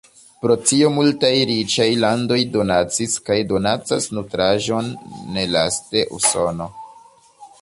Pro 0.43 0.53
tio 0.69 0.87
multaj 0.93 1.29
riĉaj 1.49 1.87
landoj 2.05 2.39
donacis 2.57 3.19
kaj 3.29 3.39
donacas 3.53 4.11
nutraĵon, 4.19 4.93
nelaste 5.39 6.07
Usono. 6.21 6.73